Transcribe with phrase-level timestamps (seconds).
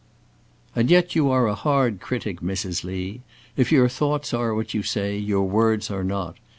[0.75, 2.83] "And yet you are a hard critic, Mrs.
[2.83, 3.21] Lee.
[3.55, 6.37] If your thoughts are what you say, your words are not.